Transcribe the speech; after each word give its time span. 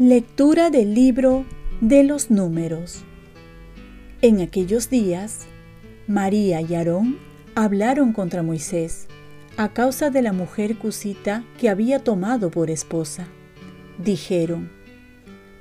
Lectura 0.00 0.70
del 0.70 0.92
libro 0.92 1.44
de 1.80 2.02
los 2.02 2.28
números. 2.28 3.04
En 4.22 4.40
aquellos 4.40 4.90
días, 4.90 5.46
María 6.08 6.60
y 6.60 6.74
Aarón 6.74 7.16
hablaron 7.54 8.12
contra 8.12 8.42
Moisés 8.42 9.06
a 9.56 9.72
causa 9.72 10.10
de 10.10 10.20
la 10.20 10.32
mujer 10.32 10.78
cusita 10.78 11.44
que 11.60 11.68
había 11.68 12.00
tomado 12.00 12.50
por 12.50 12.70
esposa. 12.70 13.28
Dijeron, 13.96 14.68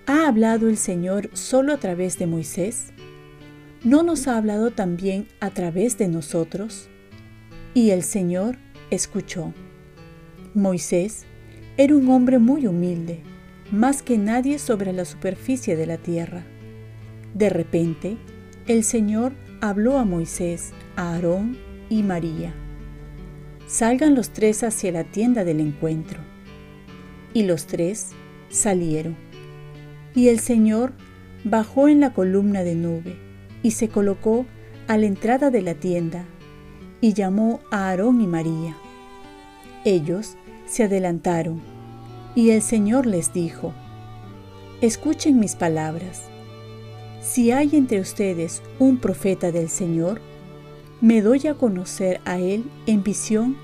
¿ha 0.06 0.28
hablado 0.28 0.70
el 0.70 0.78
Señor 0.78 1.30
solo 1.34 1.74
a 1.74 1.78
través 1.78 2.18
de 2.18 2.27
Moisés? 2.27 2.94
¿No 3.84 4.04
nos 4.04 4.27
ha 4.27 4.38
hablado 4.38 4.72
también 4.72 5.27
a 5.40 5.50
través 5.50 5.98
de 5.98 6.08
nosotros? 6.08 6.90
Y 7.73 7.91
el 7.91 8.04
Señor 8.04 8.58
escuchó. 8.90 9.54
Moisés 10.54 11.26
era 11.77 11.96
un 11.96 12.10
hombre 12.10 12.38
muy 12.38 12.68
humilde 12.68 13.24
más 13.72 14.04
que 14.04 14.20
nadie 14.20 14.60
sobre 14.60 14.94
la 14.94 15.04
superficie 15.04 15.76
de 15.76 15.88
la 15.88 15.98
tierra. 15.98 16.44
De 17.34 17.49
repente, 17.49 18.18
el 18.68 18.84
Señor 18.84 19.34
habló 19.62 19.98
a 19.98 20.05
Moisés, 20.05 20.74
a 20.96 21.13
Aarón 21.13 21.58
y 21.90 22.04
María. 22.04 22.54
Salgan 23.66 24.13
los 24.13 24.30
tres 24.30 24.63
hacia 24.63 24.91
la 24.91 25.04
tienda 25.04 25.44
del 25.44 25.60
encuentro. 25.60 26.20
Y 27.34 27.44
los 27.44 27.66
tres 27.66 28.12
salieron. 28.49 29.18
Y 30.16 30.27
el 30.30 30.40
Señor 30.40 30.94
bajó 31.44 31.88
en 31.88 31.99
la 31.99 32.13
columna 32.13 32.63
de 32.63 32.76
nube 32.76 33.16
y 33.63 33.71
se 33.71 33.90
colocó 33.90 34.46
a 34.88 34.98
la 34.98 35.05
entrada 35.05 35.49
de 35.49 35.62
la 35.62 35.74
tienda 35.74 36.26
y 37.01 37.13
llamó 37.13 37.60
a 37.71 37.90
Aarón 37.90 38.21
y 38.21 38.27
María. 38.27 38.77
Ellos 39.85 40.35
se 40.65 40.84
adelantaron 40.84 41.62
y 42.35 42.51
el 42.51 42.62
Señor 42.62 43.05
les 43.05 43.34
dijo, 43.34 43.73
Escuchen 44.82 45.40
mis 45.40 45.55
palabras. 45.55 46.23
Si 47.21 47.51
hay 47.51 47.70
entre 47.73 48.01
ustedes 48.01 48.62
un 48.79 48.98
profeta 48.98 49.51
del 49.51 49.70
Señor, 49.70 50.20
me 50.99 51.21
doy 51.21 51.48
a 51.48 51.54
conocer 51.54 52.20
a 52.26 52.40
él 52.40 52.70
en 52.85 53.04
visión 53.04 53.55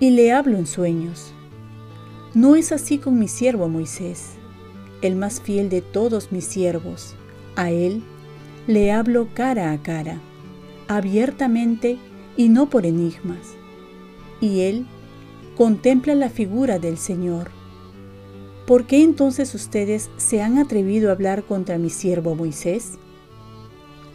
y 0.00 0.10
le 0.10 0.32
hablo 0.32 0.56
en 0.58 0.66
sueños. 0.66 1.32
No 2.34 2.56
es 2.56 2.72
así 2.72 2.98
con 2.98 3.18
mi 3.18 3.28
siervo 3.28 3.68
Moisés, 3.68 4.30
el 5.02 5.16
más 5.16 5.40
fiel 5.40 5.68
de 5.68 5.82
todos 5.82 6.32
mis 6.32 6.44
siervos. 6.44 7.14
A 7.56 7.70
él 7.70 8.02
le 8.66 8.92
hablo 8.92 9.28
cara 9.34 9.72
a 9.72 9.82
cara, 9.82 10.20
abiertamente 10.88 11.98
y 12.36 12.48
no 12.48 12.70
por 12.70 12.86
enigmas. 12.86 13.54
Y 14.40 14.60
él 14.60 14.86
contempla 15.56 16.14
la 16.14 16.30
figura 16.30 16.78
del 16.78 16.98
Señor 16.98 17.50
¿por 18.70 18.86
qué 18.86 19.02
entonces 19.02 19.52
ustedes 19.56 20.10
se 20.16 20.42
han 20.42 20.56
atrevido 20.56 21.08
a 21.08 21.12
hablar 21.14 21.42
contra 21.42 21.76
mi 21.76 21.90
siervo 21.90 22.36
Moisés? 22.36 22.92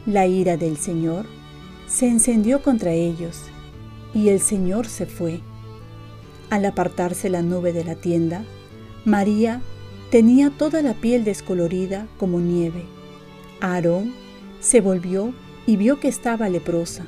La 0.05 0.27
ira 0.27 0.55
del 0.55 0.77
Señor 0.77 1.25
se 1.87 2.07
encendió 2.07 2.63
contra 2.63 2.93
ellos, 2.93 3.41
y 4.13 4.29
el 4.29 4.39
Señor 4.39 4.87
se 4.87 5.07
fue. 5.07 5.41
Al 6.49 6.63
apartarse 6.63 7.29
la 7.29 7.41
nube 7.41 7.73
de 7.73 7.83
la 7.83 7.95
tienda, 7.95 8.45
María 9.03 9.61
tenía 10.09 10.49
toda 10.49 10.81
la 10.81 10.93
piel 10.93 11.23
descolorida 11.23 12.07
como 12.17 12.39
nieve. 12.39 12.85
Aarón 13.61 14.13
se 14.59 14.81
volvió 14.81 15.33
y 15.65 15.77
vio 15.77 15.99
que 15.99 16.07
estaba 16.07 16.49
leprosa. 16.49 17.05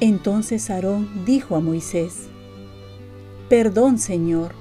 Entonces 0.00 0.70
Aarón 0.70 1.24
dijo 1.26 1.56
a 1.56 1.60
Moisés, 1.60 2.28
Perdón, 3.48 3.98
Señor, 3.98 4.54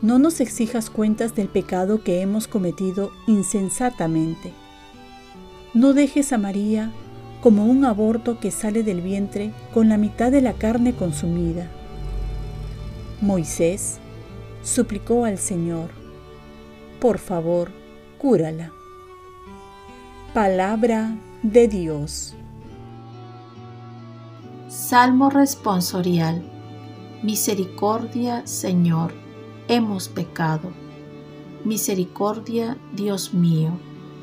no 0.00 0.18
nos 0.18 0.40
exijas 0.40 0.90
cuentas 0.90 1.34
del 1.34 1.48
pecado 1.48 2.02
que 2.02 2.20
hemos 2.20 2.46
cometido 2.46 3.10
insensatamente. 3.26 4.52
No 5.74 5.92
dejes 5.92 6.32
a 6.32 6.38
María 6.38 6.92
como 7.40 7.66
un 7.66 7.84
aborto 7.84 8.38
que 8.38 8.50
sale 8.50 8.82
del 8.82 9.00
vientre 9.00 9.52
con 9.72 9.88
la 9.88 9.98
mitad 9.98 10.30
de 10.30 10.40
la 10.40 10.54
carne 10.54 10.94
consumida. 10.94 11.70
Moisés 13.20 13.98
suplicó 14.62 15.24
al 15.24 15.38
Señor, 15.38 15.90
por 17.04 17.18
favor, 17.18 17.70
cúrala. 18.16 18.72
Palabra 20.32 21.14
de 21.42 21.68
Dios. 21.68 22.34
Salmo 24.68 25.28
responsorial. 25.28 26.42
Misericordia, 27.22 28.46
Señor 28.46 29.12
hemos 29.68 30.08
pecado. 30.08 30.72
Misericordia, 31.66 32.78
Dios 32.94 33.34
mío, 33.34 33.72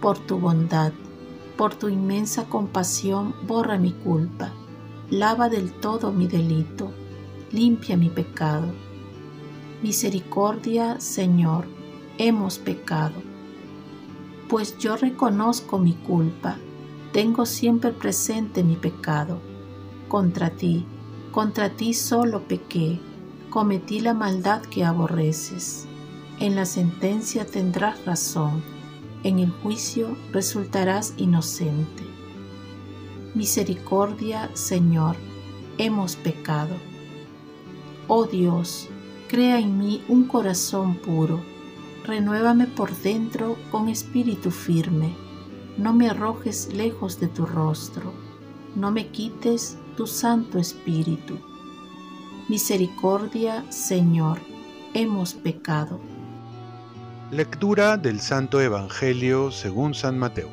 por 0.02 0.18
tu 0.18 0.40
bondad, 0.40 0.92
por 1.58 1.76
tu 1.76 1.88
inmensa 1.88 2.46
compasión, 2.46 3.36
borra 3.46 3.78
mi 3.78 3.92
culpa, 3.92 4.54
lava 5.12 5.50
del 5.50 5.72
todo 5.72 6.12
mi 6.12 6.26
delito, 6.26 6.92
limpia 7.52 7.96
mi 7.96 8.10
pecado. 8.10 8.74
Misericordia, 9.84 11.00
Señor, 11.00 11.81
hemos 12.28 12.60
pecado. 12.60 13.16
Pues 14.48 14.78
yo 14.78 14.96
reconozco 14.96 15.80
mi 15.80 15.94
culpa, 15.94 16.58
tengo 17.14 17.48
siempre 17.48 17.92
presente 17.92 18.64
mi 18.64 18.76
pecado. 18.76 19.40
Contra 20.08 20.52
ti, 20.52 20.86
contra 21.32 21.72
ti 21.72 21.96
solo 21.96 22.44
pequé 22.44 23.00
cometí 23.50 24.02
la 24.02 24.14
maldad 24.14 24.62
que 24.62 24.86
aborreces. 24.86 25.88
En 26.40 26.56
la 26.56 26.66
sentencia 26.66 27.46
tendrás 27.46 28.06
razón, 28.06 28.62
en 29.24 29.40
el 29.40 29.50
juicio 29.50 30.16
resultarás 30.32 31.16
inocente. 31.18 32.04
Misericordia, 33.34 34.52
Señor, 34.54 35.16
hemos 35.80 36.16
pecado. 36.18 36.76
Oh 38.08 38.26
Dios, 38.26 38.90
crea 39.28 39.60
en 39.60 39.80
mí 39.80 40.04
un 40.08 40.26
corazón 40.26 40.96
puro, 40.96 41.42
renuévame 42.06 42.68
por 42.68 42.96
dentro 42.98 43.58
con 43.72 43.90
espíritu 43.90 44.52
firme, 44.52 45.16
no 45.78 45.94
me 45.94 46.10
arrojes 46.10 46.74
lejos 46.74 47.20
de 47.20 47.28
tu 47.28 47.46
rostro, 47.46 48.14
no 48.76 48.92
me 48.92 49.08
quites 49.08 49.78
tu 49.96 50.08
santo 50.08 50.60
espíritu 50.60 51.38
Misericordia, 52.52 53.64
Señor, 53.72 54.40
hemos 54.94 55.34
pecado. 55.34 56.02
Lectura 57.32 57.96
del 57.96 58.20
Santo 58.20 58.60
Evangelio 58.60 59.52
según 59.52 59.94
San 59.94 60.20
Mateo. 60.20 60.50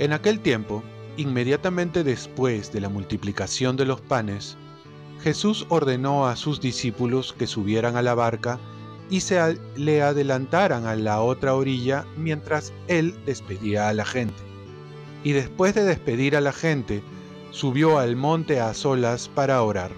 En 0.00 0.12
aquel 0.12 0.40
tiempo, 0.40 0.82
inmediatamente 1.16 2.02
después 2.02 2.72
de 2.72 2.80
la 2.80 2.88
multiplicación 2.88 3.76
de 3.76 3.84
los 3.84 4.00
panes, 4.00 4.56
Jesús 5.20 5.64
ordenó 5.68 6.26
a 6.26 6.34
sus 6.34 6.60
discípulos 6.60 7.32
que 7.32 7.46
subieran 7.46 7.96
a 7.96 8.02
la 8.02 8.16
barca 8.16 8.58
y 9.12 9.20
se 9.20 9.58
le 9.76 10.00
adelantaran 10.00 10.86
a 10.86 10.96
la 10.96 11.20
otra 11.20 11.54
orilla 11.54 12.06
mientras 12.16 12.72
él 12.88 13.14
despedía 13.26 13.90
a 13.90 13.92
la 13.92 14.06
gente. 14.06 14.42
Y 15.22 15.32
después 15.32 15.74
de 15.74 15.84
despedir 15.84 16.34
a 16.34 16.40
la 16.40 16.54
gente, 16.54 17.02
subió 17.50 17.98
al 17.98 18.16
monte 18.16 18.58
a 18.58 18.72
solas 18.72 19.28
para 19.28 19.62
orar. 19.62 19.90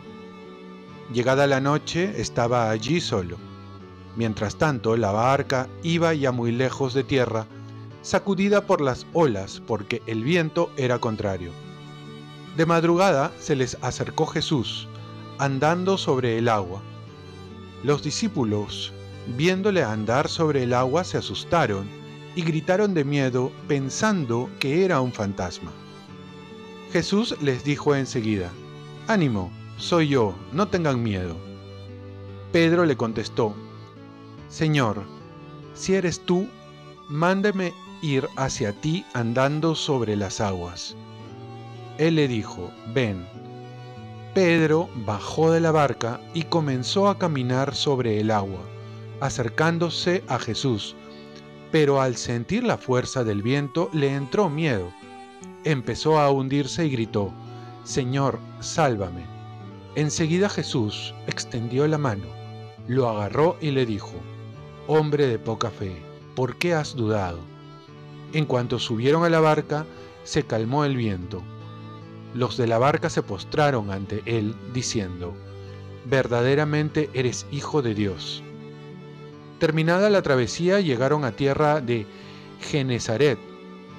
Llegada 1.13 1.47
la 1.47 1.61
noche 1.61 2.21
estaba 2.21 2.69
allí 2.71 3.01
solo. 3.01 3.37
Mientras 4.17 4.57
tanto, 4.57 4.97
la 4.97 5.13
barca 5.13 5.69
iba 5.85 6.13
ya 6.13 6.33
muy 6.33 6.51
lejos 6.51 6.93
de 6.93 7.05
tierra, 7.05 7.47
sacudida 8.03 8.67
por 8.67 8.81
las 8.81 9.07
olas 9.13 9.63
porque 9.65 10.03
el 10.07 10.25
viento 10.25 10.73
era 10.77 10.99
contrario. 10.99 11.53
De 12.57 12.67
madrugada 12.67 13.31
se 13.39 13.55
les 13.55 13.79
acercó 13.81 14.27
Jesús, 14.27 14.89
andando 15.39 15.99
sobre 15.99 16.37
el 16.37 16.49
agua. 16.49 16.83
Los 17.85 18.03
discípulos, 18.03 18.93
viéndole 19.37 19.83
andar 19.83 20.29
sobre 20.29 20.63
el 20.63 20.75
agua, 20.75 21.05
se 21.05 21.19
asustaron 21.19 21.89
y 22.37 22.43
gritaron 22.43 22.95
de 22.95 23.05
miedo 23.05 23.53
pensando 23.69 24.51
que 24.59 24.85
era 24.85 25.01
un 25.01 25.13
fantasma. 25.13 25.71
Jesús 26.93 27.37
les 27.41 27.65
dijo 27.65 27.95
enseguida, 27.95 28.51
Ánimo, 29.09 29.51
soy 29.77 30.09
yo, 30.09 30.35
no 30.53 30.69
tengan 30.69 31.03
miedo. 31.03 31.37
Pedro 32.53 32.85
le 32.85 32.97
contestó, 32.97 33.55
Señor, 34.49 35.03
si 35.75 35.95
eres 35.95 36.21
tú, 36.21 36.49
mándeme 37.09 37.73
ir 38.01 38.29
hacia 38.37 38.73
ti 38.73 39.05
andando 39.13 39.75
sobre 39.75 40.17
las 40.17 40.41
aguas. 40.41 40.97
Él 41.99 42.17
le 42.17 42.29
dijo, 42.29 42.71
ven. 42.95 43.27
Pedro 44.35 44.89
bajó 45.07 45.51
de 45.51 45.61
la 45.61 45.71
barca 45.71 46.21
y 46.35 46.45
comenzó 46.45 47.09
a 47.09 47.19
caminar 47.19 47.75
sobre 47.75 48.21
el 48.21 48.31
agua, 48.31 48.61
acercándose 49.25 50.23
a 50.29 50.39
Jesús, 50.39 50.95
pero 51.73 52.03
al 52.03 52.17
sentir 52.17 52.63
la 52.63 52.77
fuerza 52.77 53.25
del 53.25 53.41
viento 53.41 53.89
le 53.95 54.15
entró 54.15 54.51
miedo. 54.51 54.93
Empezó 55.65 56.21
a 56.21 56.31
hundirse 56.31 56.85
y 56.85 56.91
gritó, 56.91 57.33
Señor, 57.85 58.39
sálvame. 58.61 59.25
Enseguida 59.95 60.51
Jesús 60.51 61.15
extendió 61.27 61.89
la 61.89 61.97
mano, 61.97 62.27
lo 62.87 63.09
agarró 63.09 63.57
y 63.63 63.71
le 63.71 63.87
dijo, 63.87 64.13
Hombre 64.89 65.27
de 65.27 65.39
poca 65.39 65.71
fe, 65.71 66.03
¿por 66.37 66.57
qué 66.57 66.75
has 66.75 66.95
dudado? 66.95 67.39
En 68.35 68.45
cuanto 68.45 68.79
subieron 68.79 69.25
a 69.25 69.31
la 69.31 69.41
barca, 69.41 69.87
se 70.25 70.43
calmó 70.43 70.85
el 70.85 70.99
viento. 70.99 71.43
Los 72.35 72.59
de 72.59 72.67
la 72.67 72.77
barca 72.77 73.09
se 73.09 73.23
postraron 73.23 73.91
ante 73.91 74.23
él, 74.27 74.55
diciendo, 74.75 75.35
Verdaderamente 76.05 77.09
eres 77.15 77.47
hijo 77.51 77.81
de 77.81 77.95
Dios. 77.95 78.43
Terminada 79.65 80.11
la 80.11 80.21
travesía 80.21 80.81
llegaron 80.81 81.25
a 81.25 81.33
tierra 81.33 81.81
de 81.81 82.07
Genezaret, 82.61 83.39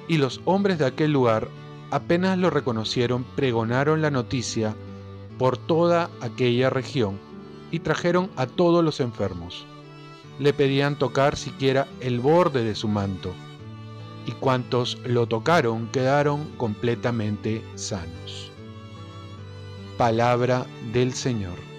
y 0.08 0.18
los 0.18 0.40
hombres 0.46 0.78
de 0.78 0.86
aquel 0.86 1.12
lugar, 1.12 1.48
apenas 1.90 2.38
lo 2.38 2.52
reconocieron, 2.52 3.24
pregonaron 3.36 4.00
la 4.04 4.12
noticia 4.12 4.76
por 5.40 5.58
toda 5.58 6.12
aquella 6.22 6.70
región 6.70 7.18
y 7.72 7.80
trajeron 7.80 8.30
a 8.36 8.46
todos 8.46 8.86
los 8.86 9.00
enfermos. 9.00 9.66
Le 10.38 10.54
pedían 10.54 11.00
tocar 11.00 11.36
siquiera 11.36 11.88
el 12.00 12.20
borde 12.20 12.64
de 12.64 12.76
su 12.76 12.88
manto, 12.88 13.34
y 14.28 14.34
cuantos 14.34 15.00
lo 15.04 15.26
tocaron 15.26 15.88
quedaron 15.88 16.46
completamente 16.58 17.64
sanos. 17.74 18.52
Palabra 19.98 20.68
del 20.94 21.16
Señor. 21.16 21.75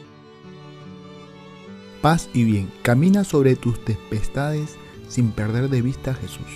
Paz 2.02 2.28
y 2.34 2.44
bien, 2.44 2.70
camina 2.82 3.24
sobre 3.24 3.56
tus 3.56 3.82
tempestades 3.84 4.76
sin 5.08 5.30
perder 5.30 5.70
de 5.70 5.82
vista 5.82 6.12
a 6.12 6.14
Jesús. 6.14 6.46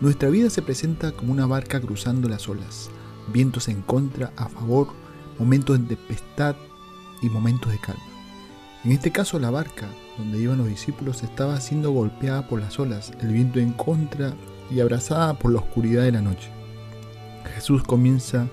Nuestra 0.00 0.28
vida 0.28 0.50
se 0.50 0.62
presenta 0.62 1.12
como 1.12 1.32
una 1.32 1.46
barca 1.46 1.80
cruzando 1.80 2.28
las 2.28 2.48
olas, 2.48 2.90
vientos 3.32 3.68
en 3.68 3.82
contra, 3.82 4.32
a 4.36 4.48
favor, 4.48 4.88
momentos 5.38 5.80
de 5.80 5.96
tempestad 5.96 6.56
y 7.22 7.28
momentos 7.28 7.72
de 7.72 7.78
calma. 7.78 8.02
En 8.84 8.92
este 8.92 9.10
caso 9.10 9.38
la 9.38 9.50
barca 9.50 9.88
donde 10.16 10.38
iban 10.38 10.58
los 10.58 10.68
discípulos 10.68 11.22
estaba 11.22 11.60
siendo 11.60 11.90
golpeada 11.90 12.46
por 12.46 12.60
las 12.60 12.78
olas, 12.78 13.12
el 13.20 13.32
viento 13.32 13.58
en 13.58 13.72
contra 13.72 14.34
y 14.70 14.80
abrazada 14.80 15.38
por 15.38 15.52
la 15.52 15.58
oscuridad 15.58 16.04
de 16.04 16.12
la 16.12 16.22
noche. 16.22 16.50
Jesús 17.54 17.82
comienza 17.82 18.48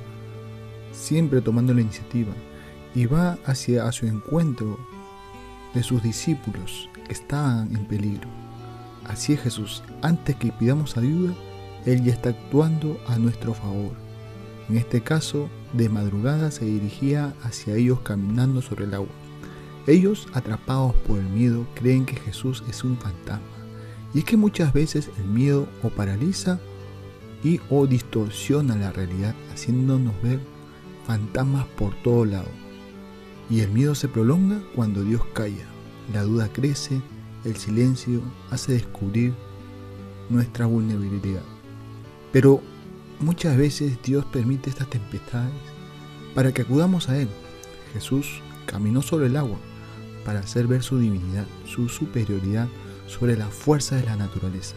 siempre 0.92 1.42
tomando 1.42 1.74
la 1.74 1.82
iniciativa 1.82 2.34
y 2.96 3.06
va 3.06 3.38
hacia 3.46 3.92
su 3.92 4.06
encuentro 4.08 4.80
de 5.74 5.84
sus 5.84 6.04
discípulos 6.04 6.90
estaban 7.10 7.76
en 7.76 7.86
peligro. 7.86 8.28
Así 9.06 9.34
es 9.34 9.42
Jesús, 9.42 9.84
antes 10.02 10.36
que 10.36 10.52
pidamos 10.52 10.98
ayuda, 10.98 11.34
Él 11.86 12.04
ya 12.04 12.14
está 12.14 12.30
actuando 12.30 13.00
a 13.08 13.18
nuestro 13.18 13.54
favor. 13.54 13.94
En 14.70 14.78
este 14.78 15.02
caso, 15.02 15.50
de 15.74 15.90
madrugada 15.90 16.52
se 16.52 16.66
dirigía 16.66 17.34
hacia 17.44 17.76
ellos 17.76 18.00
caminando 18.02 18.62
sobre 18.62 18.86
el 18.86 18.94
agua. 18.94 19.10
Ellos, 19.88 20.28
atrapados 20.34 20.94
por 21.08 21.20
el 21.20 21.28
miedo, 21.28 21.68
creen 21.76 22.06
que 22.06 22.16
Jesús 22.16 22.64
es 22.70 22.84
un 22.84 22.98
fantasma. 22.98 23.46
Y 24.14 24.20
es 24.20 24.26
que 24.26 24.38
muchas 24.38 24.72
veces 24.72 25.10
el 25.18 25.26
miedo 25.26 25.68
o 25.82 25.90
paraliza 25.90 26.60
y 27.44 27.60
o 27.70 27.86
distorsiona 27.88 28.76
la 28.76 28.92
realidad, 28.92 29.36
haciéndonos 29.52 30.14
ver 30.22 30.40
fantasmas 31.06 31.66
por 31.78 31.94
todo 31.96 32.24
lado. 32.24 32.63
Y 33.50 33.60
el 33.62 33.72
miedo 33.72 33.96
se 33.96 34.08
prolonga 34.08 34.62
cuando 34.76 35.04
Dios 35.04 35.22
calla. 35.34 35.66
La 36.14 36.24
duda 36.24 36.50
crece, 36.52 37.02
el 37.44 37.56
silencio 37.56 38.22
hace 38.50 38.74
descubrir 38.74 39.34
nuestra 40.30 40.66
vulnerabilidad. 40.66 41.44
Pero 42.32 42.62
muchas 43.20 43.58
veces 43.58 43.98
Dios 44.04 44.26
permite 44.26 44.70
estas 44.70 44.90
tempestades 44.90 45.54
para 46.34 46.54
que 46.54 46.64
acudamos 46.64 47.10
a 47.10 47.20
Él. 47.20 47.30
Jesús 47.94 48.42
caminó 48.66 49.02
sobre 49.02 49.28
el 49.28 49.38
agua 49.38 49.58
para 50.26 50.40
hacer 50.40 50.68
ver 50.68 50.84
su 50.84 50.98
divinidad, 50.98 51.46
su 51.66 51.90
superioridad 51.90 52.68
sobre 53.08 53.38
la 53.38 53.48
fuerza 53.48 53.96
de 53.96 54.04
la 54.04 54.16
naturaleza. 54.16 54.76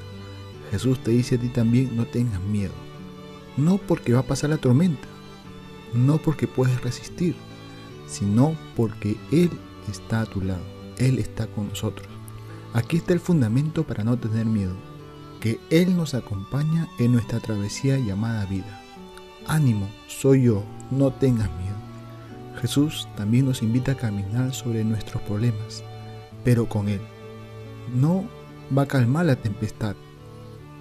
Jesús 0.70 0.98
te 1.02 1.12
dice 1.12 1.36
a 1.36 1.38
ti 1.38 1.48
también, 1.48 1.96
no 1.96 2.06
tengas 2.06 2.40
miedo. 2.42 2.72
No 3.56 3.78
porque 3.78 4.12
va 4.12 4.20
a 4.20 4.26
pasar 4.26 4.50
la 4.50 4.58
tormenta, 4.58 5.08
no 5.94 6.18
porque 6.18 6.46
puedes 6.46 6.80
resistir, 6.82 7.36
sino 8.06 8.56
porque 8.76 9.16
Él 9.30 9.50
está 9.88 10.22
a 10.22 10.26
tu 10.26 10.40
lado, 10.40 10.62
Él 10.98 11.18
está 11.18 11.46
con 11.46 11.68
nosotros. 11.68 12.08
Aquí 12.72 12.98
está 12.98 13.12
el 13.12 13.20
fundamento 13.20 13.84
para 13.84 14.04
no 14.04 14.18
tener 14.18 14.46
miedo, 14.46 14.74
que 15.40 15.60
Él 15.70 15.96
nos 15.96 16.14
acompaña 16.14 16.88
en 16.98 17.12
nuestra 17.12 17.40
travesía 17.40 17.98
llamada 17.98 18.44
vida. 18.46 18.82
Ánimo, 19.46 19.88
soy 20.08 20.42
yo, 20.44 20.64
no 20.90 21.12
tengas 21.12 21.50
miedo. 21.58 21.76
Jesús 22.60 23.08
también 23.16 23.46
nos 23.46 23.62
invita 23.62 23.92
a 23.92 23.96
caminar 23.96 24.52
sobre 24.54 24.82
nuestros 24.84 25.22
problemas, 25.22 25.84
pero 26.44 26.68
con 26.68 26.88
Él. 26.88 27.00
No 27.94 28.24
va 28.76 28.82
a 28.82 28.88
calmar 28.88 29.26
la 29.26 29.36
tempestad, 29.36 29.94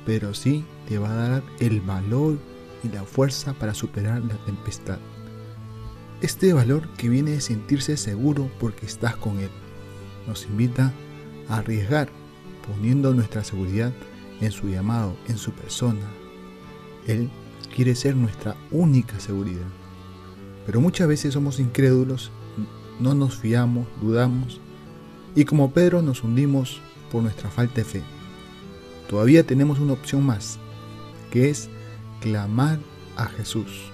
pero 0.06 0.34
sí 0.34 0.66
te 0.88 0.98
va 0.98 1.12
a 1.12 1.30
dar 1.30 1.44
el 1.60 1.82
valor 1.82 2.38
y 2.84 2.90
la 2.90 3.04
fuerza 3.04 3.54
para 3.54 3.74
superar 3.74 4.24
la 4.24 4.36
tempestad. 4.46 5.00
Este 6.26 6.54
valor 6.54 6.88
que 6.98 7.08
viene 7.08 7.30
de 7.30 7.40
sentirse 7.40 7.98
seguro 7.98 8.50
porque 8.60 8.88
estás 8.88 9.16
con 9.16 9.38
Él 9.38 9.52
nos 10.26 10.48
invita 10.48 10.92
a 11.48 11.58
arriesgar 11.58 12.10
poniendo 12.66 13.14
nuestra 13.14 13.44
seguridad 13.44 13.94
en 14.42 14.52
su 14.52 14.68
llamado, 14.68 15.16
en 15.28 15.38
su 15.38 15.52
persona. 15.52 16.02
Él 17.06 17.30
quiere 17.76 17.94
ser 17.94 18.16
nuestra 18.16 18.56
única 18.72 19.20
seguridad. 19.20 19.68
Pero 20.66 20.82
muchas 20.82 21.08
veces 21.08 21.36
somos 21.36 21.60
incrédulos, 21.60 22.32
no 23.00 23.14
nos 23.14 23.38
fiamos, 23.38 23.86
dudamos 24.02 24.60
y 25.36 25.46
como 25.46 25.74
Pedro 25.74 26.02
nos 26.02 26.24
hundimos 26.24 26.82
por 27.12 27.22
nuestra 27.22 27.52
falta 27.52 27.76
de 27.76 27.84
fe. 27.84 28.02
Todavía 29.08 29.46
tenemos 29.46 29.78
una 29.78 29.94
opción 29.94 30.26
más, 30.26 30.58
que 31.30 31.52
es 31.52 31.70
clamar 32.20 32.80
a 33.16 33.28
Jesús 33.28 33.92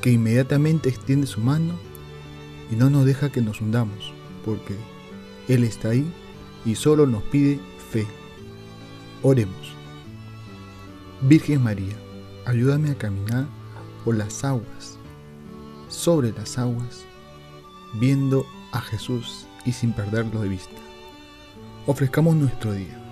que 0.00 0.10
inmediatamente 0.10 0.88
extiende 0.88 1.26
su 1.26 1.40
mano 1.40 1.74
y 2.70 2.76
no 2.76 2.90
nos 2.90 3.04
deja 3.04 3.30
que 3.30 3.40
nos 3.40 3.60
hundamos, 3.60 4.12
porque 4.44 4.76
Él 5.48 5.64
está 5.64 5.90
ahí 5.90 6.10
y 6.64 6.74
solo 6.74 7.06
nos 7.06 7.22
pide 7.24 7.60
fe. 7.90 8.06
Oremos. 9.22 9.74
Virgen 11.22 11.62
María, 11.62 11.96
ayúdame 12.46 12.90
a 12.90 12.94
caminar 12.94 13.46
por 14.04 14.16
las 14.16 14.44
aguas, 14.44 14.98
sobre 15.88 16.32
las 16.32 16.58
aguas, 16.58 17.04
viendo 17.94 18.46
a 18.72 18.80
Jesús 18.80 19.46
y 19.64 19.72
sin 19.72 19.92
perderlo 19.92 20.40
de 20.40 20.48
vista. 20.48 20.76
Ofrezcamos 21.86 22.36
nuestro 22.36 22.72
día. 22.72 23.04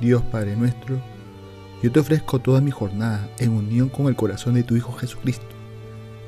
Dios 0.00 0.22
Padre 0.22 0.56
nuestro, 0.56 0.98
yo 1.82 1.92
te 1.92 2.00
ofrezco 2.00 2.38
toda 2.38 2.62
mi 2.62 2.70
jornada 2.70 3.28
en 3.38 3.50
unión 3.50 3.90
con 3.90 4.06
el 4.06 4.16
corazón 4.16 4.54
de 4.54 4.62
tu 4.62 4.76
Hijo 4.76 4.92
Jesucristo 4.92 5.59